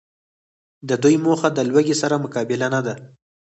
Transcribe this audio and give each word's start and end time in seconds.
د 0.89 0.91
دوی 1.03 1.15
موخه 1.25 1.49
د 1.53 1.59
لوږي 1.69 1.95
سره 2.01 2.15
مقابله 2.23 2.67
نده 2.75 2.93